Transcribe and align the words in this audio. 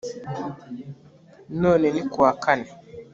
none 1.61 1.85
ni 1.93 2.03
kuwa 2.11 2.31
kane 2.43 2.67